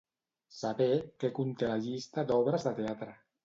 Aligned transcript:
Saber 0.59 0.87
què 1.25 1.31
conté 1.41 1.71
la 1.75 1.77
llista 1.87 2.27
d'obres 2.33 2.69
de 2.71 2.77
teatre. 2.83 3.17